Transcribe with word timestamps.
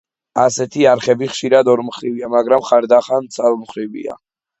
ასეთი 0.43 0.85
არხები 0.91 1.27
ხშირად 1.33 1.69
ორმხრივია, 1.73 2.29
მაგრამ 2.37 2.65
ხანდახან 2.71 3.29
ცალმხრივია. 3.37 4.17